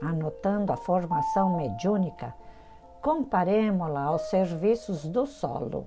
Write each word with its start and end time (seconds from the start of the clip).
anotando 0.00 0.72
a 0.72 0.76
formação 0.76 1.56
mediúnica, 1.56 2.34
comparemos-la 3.02 4.04
aos 4.04 4.22
serviços 4.22 5.06
do 5.06 5.26
solo. 5.26 5.86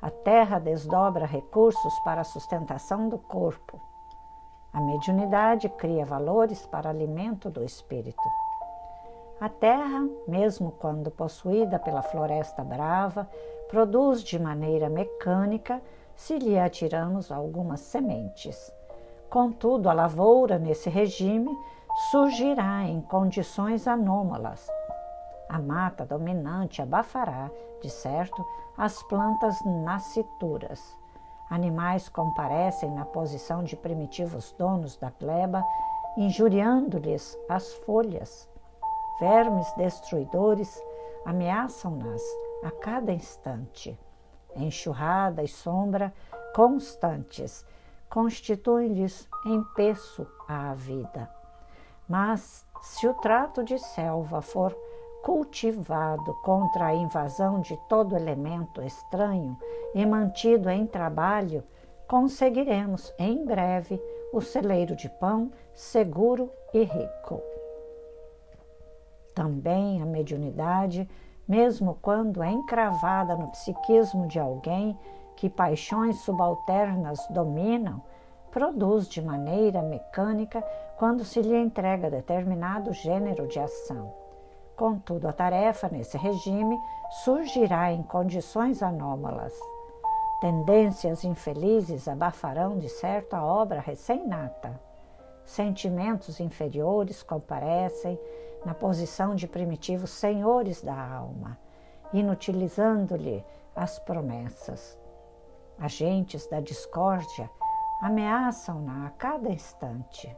A 0.00 0.10
terra 0.10 0.58
desdobra 0.58 1.26
recursos 1.26 1.98
para 2.00 2.20
a 2.20 2.24
sustentação 2.24 3.08
do 3.08 3.18
corpo. 3.18 3.80
A 4.72 4.80
mediunidade 4.80 5.68
cria 5.70 6.04
valores 6.04 6.66
para 6.66 6.90
alimento 6.90 7.48
do 7.48 7.64
espírito. 7.64 8.22
A 9.40 9.48
terra, 9.48 10.06
mesmo 10.28 10.70
quando 10.72 11.10
possuída 11.10 11.78
pela 11.78 12.02
floresta 12.02 12.62
brava, 12.62 13.28
produz 13.68 14.22
de 14.22 14.38
maneira 14.38 14.88
mecânica 14.88 15.82
se 16.14 16.38
lhe 16.38 16.58
atiramos 16.58 17.30
algumas 17.30 17.80
sementes. 17.80 18.72
Contudo, 19.28 19.90
a 19.90 19.92
lavoura, 19.92 20.58
nesse 20.58 20.88
regime, 20.88 21.50
surgirá 21.96 22.84
em 22.84 23.00
condições 23.00 23.88
anômalas. 23.88 24.68
A 25.48 25.58
mata 25.58 26.04
dominante 26.04 26.82
abafará, 26.82 27.50
de 27.80 27.88
certo, 27.88 28.44
as 28.76 29.02
plantas 29.04 29.56
nascituras. 29.64 30.78
Animais 31.48 32.08
comparecem 32.10 32.90
na 32.90 33.06
posição 33.06 33.64
de 33.64 33.76
primitivos 33.76 34.52
donos 34.58 34.96
da 34.98 35.10
gleba, 35.10 35.64
injuriando-lhes 36.18 37.38
as 37.48 37.72
folhas. 37.86 38.46
Vermes 39.18 39.72
destruidores 39.74 40.78
ameaçam-nas 41.24 42.22
a 42.62 42.70
cada 42.70 43.12
instante. 43.12 43.98
Enxurrada 44.54 45.42
e 45.42 45.48
sombra 45.48 46.12
constantes 46.54 47.64
constituem-lhes 48.10 49.26
empeço 49.46 50.26
à 50.46 50.74
vida. 50.74 51.30
Mas 52.08 52.64
se 52.82 53.06
o 53.06 53.14
trato 53.14 53.64
de 53.64 53.78
selva 53.78 54.40
for 54.40 54.76
cultivado 55.22 56.32
contra 56.44 56.86
a 56.86 56.94
invasão 56.94 57.60
de 57.60 57.76
todo 57.88 58.16
elemento 58.16 58.80
estranho 58.80 59.58
e 59.94 60.06
mantido 60.06 60.70
em 60.70 60.86
trabalho, 60.86 61.64
conseguiremos 62.06 63.12
em 63.18 63.44
breve 63.44 64.00
o 64.32 64.40
celeiro 64.40 64.94
de 64.94 65.08
pão 65.08 65.50
seguro 65.74 66.50
e 66.72 66.84
rico. 66.84 67.42
Também 69.34 70.00
a 70.00 70.06
mediunidade, 70.06 71.08
mesmo 71.48 71.98
quando 72.00 72.42
é 72.42 72.50
encravada 72.50 73.36
no 73.36 73.48
psiquismo 73.48 74.28
de 74.28 74.38
alguém 74.38 74.96
que 75.36 75.50
paixões 75.50 76.20
subalternas 76.20 77.18
dominam, 77.30 78.00
produz 78.56 79.06
de 79.06 79.20
maneira 79.20 79.82
mecânica 79.82 80.64
quando 80.96 81.26
se 81.26 81.42
lhe 81.42 81.54
entrega 81.54 82.10
determinado 82.10 82.90
gênero 82.90 83.46
de 83.46 83.60
ação. 83.60 84.14
Contudo, 84.74 85.28
a 85.28 85.32
tarefa 85.34 85.90
nesse 85.90 86.16
regime 86.16 86.74
surgirá 87.22 87.92
em 87.92 88.02
condições 88.02 88.82
anômalas. 88.82 89.52
Tendências 90.40 91.22
infelizes 91.22 92.08
abafarão 92.08 92.78
de 92.78 92.88
certo 92.88 93.34
a 93.34 93.44
obra 93.44 93.78
recém-nata. 93.78 94.80
Sentimentos 95.44 96.40
inferiores 96.40 97.22
comparecem 97.22 98.18
na 98.64 98.72
posição 98.72 99.34
de 99.34 99.46
primitivos 99.46 100.08
senhores 100.08 100.80
da 100.80 100.98
alma, 100.98 101.58
inutilizando-lhe 102.10 103.44
as 103.74 103.98
promessas. 103.98 104.98
Agentes 105.78 106.46
da 106.46 106.58
discórdia 106.58 107.50
ameaçam-na 108.00 109.06
a 109.06 109.10
cada 109.10 109.48
instante. 109.48 110.34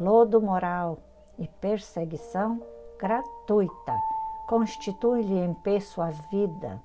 Lodo 0.00 0.40
moral 0.40 0.98
e 1.38 1.46
perseguição 1.46 2.60
gratuita 2.98 3.94
constitui-lhe 4.46 5.44
empeço 5.44 6.00
a 6.00 6.10
vida. 6.10 6.80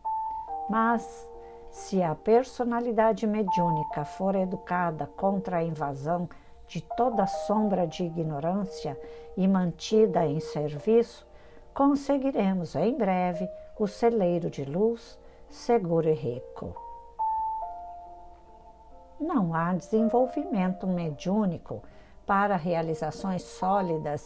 Mas, 0.70 1.30
se 1.70 2.02
a 2.02 2.16
personalidade 2.16 3.26
mediúnica 3.26 4.04
for 4.04 4.36
educada 4.36 5.08
contra 5.16 5.58
a 5.58 5.64
invasão 5.64 6.28
de 6.68 6.82
toda 6.82 7.28
sombra 7.28 7.86
de 7.86 8.04
ignorância 8.04 9.00
e 9.38 9.48
mantida 9.48 10.26
em 10.26 10.40
serviço, 10.40 11.28
conseguiremos 11.74 12.76
em 12.76 12.98
breve 12.98 13.48
o 13.78 13.88
celeiro 13.88 14.50
de 14.50 14.66
luz 14.66 15.18
seguro 15.50 16.08
e 16.08 16.14
rico 16.14 16.91
não 19.22 19.54
há 19.54 19.74
desenvolvimento 19.74 20.88
mediúnico 20.88 21.84
para 22.26 22.56
realizações 22.56 23.44
sólidas 23.44 24.26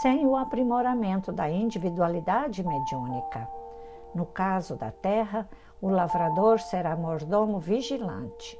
sem 0.00 0.26
o 0.26 0.36
aprimoramento 0.36 1.30
da 1.30 1.50
individualidade 1.50 2.66
mediúnica. 2.66 3.48
No 4.14 4.24
caso 4.24 4.76
da 4.76 4.90
terra, 4.90 5.48
o 5.80 5.88
lavrador 5.88 6.58
será 6.58 6.96
mordomo 6.96 7.58
vigilante. 7.58 8.58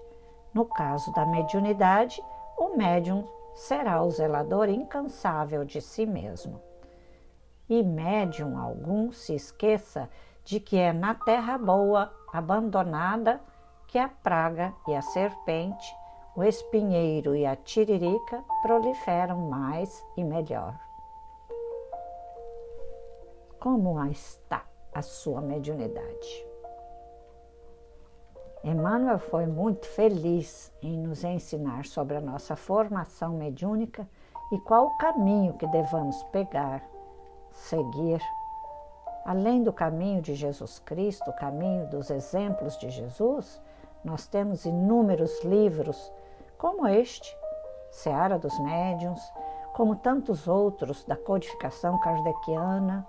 No 0.52 0.64
caso 0.64 1.12
da 1.12 1.24
mediunidade, 1.24 2.22
o 2.58 2.76
médium 2.76 3.24
será 3.54 4.02
o 4.02 4.10
zelador 4.10 4.68
incansável 4.68 5.64
de 5.64 5.80
si 5.80 6.04
mesmo. 6.04 6.60
E 7.68 7.82
médium 7.82 8.58
algum 8.58 9.12
se 9.12 9.34
esqueça 9.34 10.08
de 10.44 10.58
que 10.58 10.76
é 10.76 10.92
na 10.92 11.14
terra 11.14 11.56
boa, 11.56 12.12
abandonada, 12.32 13.40
que 13.90 13.98
a 13.98 14.08
praga 14.08 14.72
e 14.86 14.94
a 14.94 15.02
serpente, 15.02 15.96
o 16.36 16.44
espinheiro 16.44 17.34
e 17.34 17.44
a 17.44 17.56
tiririca 17.56 18.44
proliferam 18.62 19.36
mais 19.50 20.06
e 20.16 20.22
melhor. 20.22 20.78
Como 23.58 24.02
está 24.06 24.64
a 24.94 25.02
sua 25.02 25.40
mediunidade? 25.40 26.46
Emmanuel 28.62 29.18
foi 29.18 29.46
muito 29.46 29.86
feliz 29.86 30.72
em 30.80 30.96
nos 30.96 31.24
ensinar 31.24 31.84
sobre 31.84 32.16
a 32.16 32.20
nossa 32.20 32.54
formação 32.54 33.32
mediúnica 33.32 34.08
e 34.52 34.58
qual 34.60 34.86
o 34.86 34.96
caminho 34.98 35.54
que 35.54 35.66
devamos 35.66 36.22
pegar, 36.24 36.88
seguir. 37.50 38.20
Além 39.24 39.64
do 39.64 39.72
caminho 39.72 40.22
de 40.22 40.34
Jesus 40.34 40.78
Cristo, 40.78 41.28
o 41.28 41.36
caminho 41.36 41.88
dos 41.88 42.08
exemplos 42.08 42.78
de 42.78 42.88
Jesus, 42.88 43.60
nós 44.04 44.26
temos 44.26 44.64
inúmeros 44.64 45.42
livros, 45.44 46.12
como 46.56 46.86
este, 46.86 47.36
Seara 47.90 48.38
dos 48.38 48.58
Médiuns, 48.60 49.20
como 49.74 49.96
tantos 49.96 50.48
outros 50.48 51.04
da 51.04 51.16
codificação 51.16 51.98
kardeciana, 51.98 53.06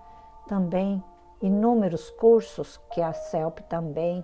também 0.47 1.03
inúmeros 1.41 2.09
cursos 2.12 2.78
que 2.91 3.01
a 3.01 3.13
CELP 3.13 3.59
também 3.63 4.24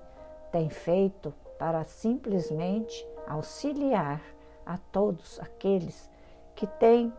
tem 0.51 0.69
feito 0.69 1.33
para 1.57 1.83
simplesmente 1.83 3.07
auxiliar 3.27 4.22
a 4.66 4.77
todos 4.91 5.39
aqueles 5.39 6.09
que 6.56 6.67
têm 6.67 7.11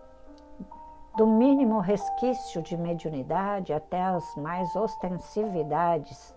do 1.16 1.26
mínimo 1.26 1.80
resquício 1.80 2.62
de 2.62 2.76
mediunidade 2.76 3.72
até 3.72 4.00
as 4.00 4.36
mais 4.36 4.74
ostensividades 4.76 6.34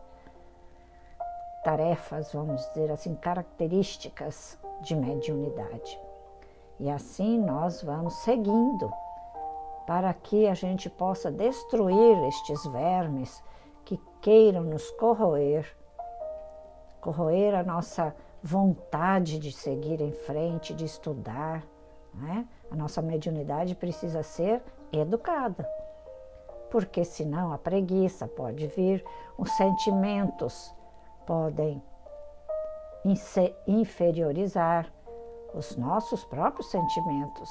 tarefas, 1.63 2.33
vamos 2.33 2.65
dizer 2.69 2.91
assim, 2.91 3.15
características 3.15 4.57
de 4.81 4.95
mediunidade. 4.95 5.99
E 6.79 6.89
assim 6.89 7.39
nós 7.39 7.83
vamos 7.83 8.13
seguindo 8.23 8.91
para 9.85 10.13
que 10.13 10.47
a 10.47 10.53
gente 10.53 10.89
possa 10.89 11.31
destruir 11.31 12.17
estes 12.27 12.65
vermes 12.65 13.43
que 13.85 13.99
queiram 14.21 14.63
nos 14.63 14.89
corroer, 14.91 15.65
corroer 16.99 17.53
a 17.53 17.63
nossa 17.63 18.15
vontade 18.41 19.37
de 19.37 19.51
seguir 19.51 20.01
em 20.01 20.11
frente, 20.11 20.73
de 20.73 20.85
estudar. 20.85 21.63
Né? 22.13 22.47
A 22.71 22.75
nossa 22.75 23.01
mediunidade 23.01 23.75
precisa 23.75 24.23
ser 24.23 24.61
educada, 24.91 25.67
porque 26.69 27.03
senão 27.03 27.53
a 27.53 27.57
preguiça 27.57 28.27
pode 28.27 28.67
vir, 28.67 29.03
os 29.37 29.51
sentimentos 29.51 30.73
podem 31.31 31.81
inferiorizar 33.65 34.91
os 35.53 35.77
nossos 35.77 36.25
próprios 36.25 36.69
sentimentos. 36.69 37.49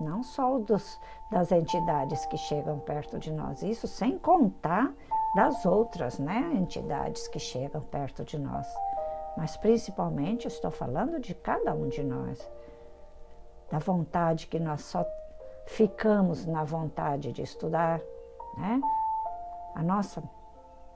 não 0.00 0.24
só 0.24 0.58
dos, 0.58 0.98
das 1.30 1.52
entidades 1.52 2.26
que 2.26 2.36
chegam 2.36 2.80
perto 2.80 3.20
de 3.20 3.32
nós, 3.32 3.62
isso 3.62 3.86
sem 3.86 4.18
contar 4.18 4.92
das 5.36 5.64
outras 5.64 6.18
né, 6.18 6.50
entidades 6.54 7.28
que 7.28 7.38
chegam 7.38 7.80
perto 7.82 8.24
de 8.24 8.36
nós. 8.36 8.66
Mas 9.36 9.56
principalmente 9.56 10.48
estou 10.48 10.72
falando 10.72 11.20
de 11.20 11.32
cada 11.32 11.72
um 11.74 11.88
de 11.88 12.02
nós, 12.02 12.50
da 13.70 13.78
vontade 13.78 14.48
que 14.48 14.58
nós 14.58 14.82
só 14.82 15.06
ficamos 15.66 16.44
na 16.44 16.64
vontade 16.64 17.32
de 17.32 17.42
estudar, 17.42 18.00
né? 18.58 18.80
A 19.76 19.82
nossa 19.82 20.20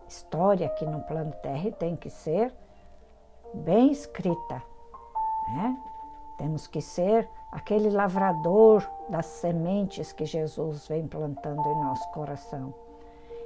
história 0.08 0.66
aqui 0.66 0.84
no 0.84 1.00
plano 1.02 1.32
Terra 1.42 1.70
tem 1.72 1.96
que 1.96 2.10
ser 2.10 2.54
bem 3.52 3.90
escrita, 3.90 4.62
né? 5.54 5.76
Temos 6.38 6.66
que 6.66 6.80
ser 6.80 7.28
aquele 7.50 7.88
lavrador 7.88 8.86
das 9.08 9.26
sementes 9.26 10.12
que 10.12 10.24
Jesus 10.24 10.86
vem 10.86 11.06
plantando 11.06 11.66
em 11.66 11.80
nosso 11.80 12.10
coração. 12.12 12.74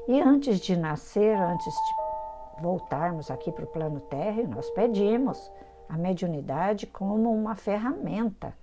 E 0.09 0.21
antes 0.21 0.59
de 0.59 0.77
nascer, 0.77 1.37
antes 1.37 1.73
de 1.73 2.62
voltarmos 2.62 3.31
aqui 3.31 3.53
para 3.53 3.65
o 3.65 3.69
plano 3.69 4.01
Terra, 4.01 4.43
nós 4.43 4.69
pedimos 4.71 5.51
a 5.89 5.97
mediunidade 5.97 6.87
como 6.87 7.33
uma 7.33 7.55
ferramenta, 7.55 8.55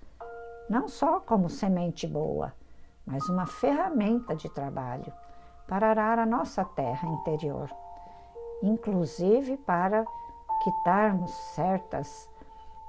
não 0.70 0.88
só 0.88 1.20
como 1.20 1.50
semente 1.50 2.06
boa, 2.06 2.54
mas 3.06 3.30
uma 3.30 3.46
ferramenta 3.46 4.36
de 4.36 4.50
trabalho 4.50 5.14
para 5.68 5.90
arar 5.90 6.20
a 6.20 6.26
nossa 6.26 6.64
terra 6.64 7.08
interior, 7.08 7.70
inclusive 8.62 9.58
para 9.58 10.06
quitarmos 10.64 11.32
certas 11.32 12.30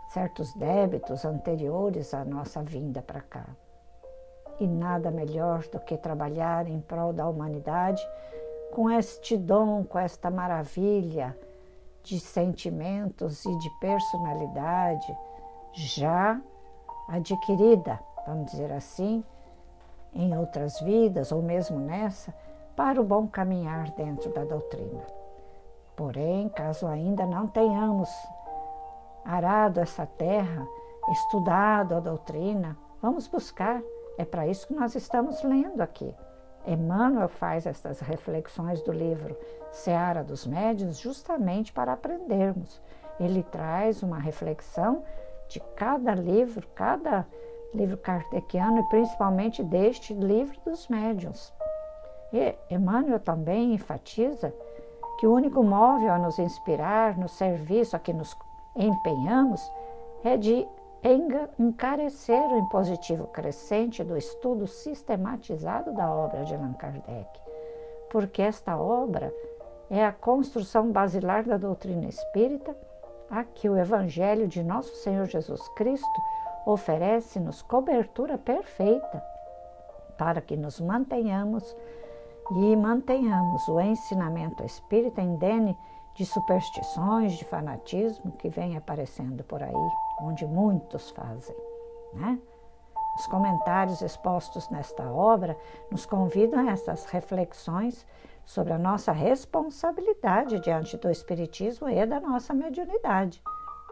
certos 0.09 0.55
débitos 0.55 1.25
anteriores 1.25 2.15
à 2.15 2.25
nossa 2.25 2.63
vinda 2.63 3.03
para 3.03 3.21
cá. 3.21 3.45
E 4.59 4.67
nada 4.67 5.11
melhor 5.11 5.63
do 5.71 5.79
que 5.81 5.97
trabalhar 5.97 6.67
em 6.67 6.81
prol 6.81 7.13
da 7.13 7.29
humanidade 7.29 8.03
com 8.73 8.91
este 8.91 9.37
dom, 9.37 9.85
com 9.85 9.99
esta 9.99 10.31
maravilha 10.31 11.37
de 12.03 12.19
sentimentos 12.19 13.45
e 13.45 13.59
de 13.59 13.71
personalidade 13.81 15.17
já 15.73 16.41
adquirida, 17.09 18.01
vamos 18.27 18.51
dizer 18.51 18.73
assim, 18.73 19.23
em 20.13 20.37
outras 20.37 20.81
vidas 20.81 21.33
ou 21.33 21.43
mesmo 21.43 21.79
nessa, 21.79 22.35
para 22.75 23.01
o 23.01 23.05
bom 23.05 23.27
caminhar 23.27 23.91
dentro 23.93 24.33
da 24.33 24.45
doutrina. 24.45 25.28
Porém, 25.99 26.49
caso 26.49 26.87
ainda 26.87 27.27
não 27.27 27.49
tenhamos 27.49 28.09
arado 29.25 29.81
essa 29.81 30.07
terra, 30.07 30.65
estudado 31.11 31.97
a 31.97 31.99
doutrina, 31.99 32.79
vamos 33.03 33.27
buscar. 33.27 33.83
É 34.17 34.25
para 34.25 34.47
isso 34.47 34.69
que 34.69 34.75
nós 34.75 34.95
estamos 34.95 35.43
lendo 35.43 35.81
aqui. 35.81 36.15
Emmanuel 36.65 37.29
faz 37.29 37.67
essas 37.67 37.99
reflexões 37.99 38.81
do 38.83 38.93
livro 38.93 39.37
Seara 39.73 40.23
dos 40.23 40.47
Médios 40.47 40.99
justamente 40.99 41.73
para 41.73 41.95
aprendermos. 41.95 42.81
Ele 43.19 43.43
traz 43.43 44.01
uma 44.01 44.21
reflexão 44.21 45.03
de 45.49 45.59
cada 45.75 46.15
livro, 46.15 46.65
cada 46.77 47.27
livro 47.75 47.97
kardeciano 47.97 48.79
e 48.79 48.89
principalmente 48.89 49.65
deste 49.65 50.15
livro 50.15 50.61
dos 50.65 50.87
médiuns. 50.87 51.53
E 52.33 52.55
Emmanuel 52.71 53.19
também 53.19 53.75
enfatiza 53.75 54.55
que 55.19 55.27
o 55.27 55.35
único 55.35 55.63
móvel 55.63 56.13
a 56.13 56.19
nos 56.19 56.39
inspirar 56.39 57.19
no 57.19 57.29
serviço 57.29 57.97
a 57.97 57.99
que 57.99 58.13
nos 58.13 58.37
empenhamos 58.75 59.61
é 60.25 60.37
de 60.37 60.67
encarecer 61.59 62.41
o 62.51 62.59
impositivo 62.59 63.27
crescente 63.27 64.03
do 64.03 64.17
estudo 64.17 64.67
sistematizado 64.67 65.93
da 65.93 66.11
obra 66.11 66.45
de 66.45 66.55
Allan 66.55 66.73
Kardec, 66.73 67.29
porque 68.11 68.43
esta 68.43 68.77
obra 68.77 69.33
é 69.91 70.05
a 70.05 70.13
construção 70.13 70.91
basilar 70.91 71.45
da 71.45 71.57
doutrina 71.57 72.07
espírita 72.09 72.77
a 73.31 73.45
que 73.45 73.69
o 73.69 73.77
Evangelho 73.77 74.49
de 74.49 74.63
Nosso 74.63 74.95
Senhor 74.97 75.27
Jesus 75.27 75.67
Cristo 75.71 76.21
oferece-nos 76.67 77.63
cobertura 77.63 78.39
perfeita 78.39 79.23
para 80.17 80.41
que 80.41 80.57
nos 80.57 80.81
mantenhamos 80.81 81.77
e 82.51 82.77
mantenhamos 82.77 83.69
o 83.69 83.81
ensinamento 83.81 84.65
espírita 84.65 85.21
indene 85.21 85.79
de 86.15 86.25
superstições, 86.25 87.35
de 87.35 87.45
fanatismo 87.45 88.33
que 88.33 88.49
vem 88.49 88.77
aparecendo 88.77 89.45
por 89.45 89.63
aí, 89.63 89.91
onde 90.21 90.47
muitos 90.47 91.11
fazem. 91.11 91.55
Né? 92.15 92.39
Os 93.19 93.27
comentários 93.27 94.01
expostos 94.01 94.69
nesta 94.71 95.05
obra 95.13 95.57
nos 95.91 96.07
convidam 96.07 96.67
a 96.67 96.73
essas 96.73 97.05
reflexões 97.07 98.07
sobre 98.45 98.73
a 98.73 98.79
nossa 98.79 99.13
responsabilidade 99.13 100.59
diante 100.61 100.97
do 100.97 101.11
Espiritismo 101.11 101.89
e 101.89 102.07
da 102.07 102.19
nossa 102.19 102.55
mediunidade, 102.55 103.43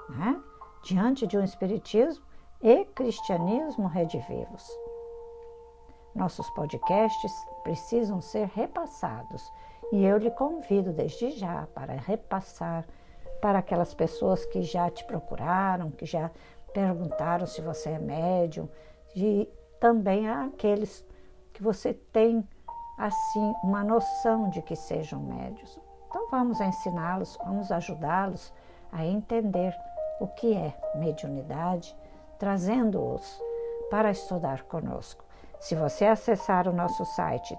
né? 0.08 0.40
diante 0.82 1.26
de 1.26 1.36
um 1.36 1.44
Espiritismo 1.44 2.24
e 2.62 2.84
cristianismo 2.86 3.86
redivivos. 3.86 4.85
Nossos 6.16 6.48
podcasts 6.50 7.46
precisam 7.62 8.22
ser 8.22 8.48
repassados 8.48 9.52
e 9.92 10.02
eu 10.02 10.16
lhe 10.16 10.30
convido 10.30 10.90
desde 10.90 11.30
já 11.32 11.68
para 11.74 11.92
repassar 11.92 12.86
para 13.40 13.58
aquelas 13.58 13.92
pessoas 13.92 14.46
que 14.46 14.62
já 14.62 14.88
te 14.88 15.04
procuraram, 15.04 15.90
que 15.90 16.06
já 16.06 16.30
perguntaram 16.72 17.46
se 17.46 17.60
você 17.60 17.90
é 17.90 17.98
médium, 17.98 18.66
e 19.14 19.46
também 19.78 20.26
aqueles 20.28 21.06
que 21.52 21.62
você 21.62 21.92
tem 21.92 22.42
assim 22.98 23.54
uma 23.62 23.84
noção 23.84 24.48
de 24.48 24.62
que 24.62 24.74
sejam 24.74 25.20
médios. 25.20 25.78
Então 26.08 26.28
vamos 26.30 26.60
ensiná-los, 26.60 27.36
vamos 27.44 27.70
ajudá-los 27.70 28.54
a 28.90 29.04
entender 29.04 29.76
o 30.18 30.26
que 30.26 30.54
é 30.54 30.74
mediunidade, 30.94 31.94
trazendo-os 32.38 33.38
para 33.90 34.10
estudar 34.10 34.62
conosco. 34.62 35.26
Se 35.60 35.74
você 35.74 36.06
acessar 36.06 36.68
o 36.68 36.72
nosso 36.72 37.04
site 37.04 37.58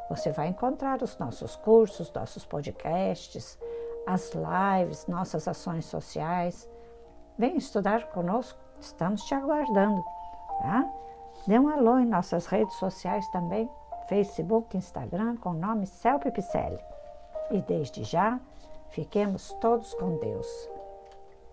você 0.09 0.33
vai 0.33 0.49
encontrar 0.49 1.03
os 1.03 1.19
nossos 1.19 1.57
cursos, 1.57 2.13
nossos 2.13 2.45
podcasts, 2.45 3.59
as 4.07 4.33
lives, 4.33 5.07
nossas 5.07 5.47
ações 5.47 5.85
sociais. 5.85 6.69
Vem 7.39 7.57
estudar 7.57 8.09
conosco, 8.09 8.59
estamos 8.81 9.23
te 9.25 9.35
aguardando. 9.35 10.03
Tá? 10.61 10.89
Dê 11.47 11.59
um 11.59 11.69
alô 11.69 11.99
em 11.99 12.07
nossas 12.07 12.47
redes 12.47 12.75
sociais 12.77 13.27
também, 13.29 13.71
Facebook, 14.09 14.77
Instagram, 14.77 15.37
com 15.37 15.51
o 15.51 15.55
nome 15.55 15.87
Celpe 15.87 16.31
Picelli. 16.31 16.79
E 17.51 17.61
desde 17.63 18.05
já, 18.05 18.39
fiquemos 18.91 19.53
todos 19.61 19.95
com 19.95 20.19
Deus 20.19 20.80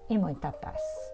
e 0.09 0.17
muita 0.17 0.51
paz. 0.51 1.06